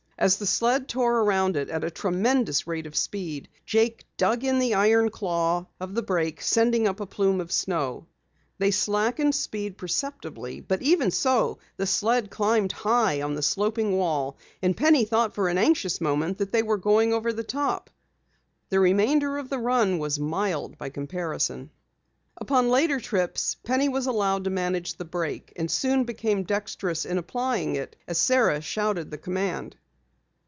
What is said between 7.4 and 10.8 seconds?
of snow. They slackened speed perceptibly,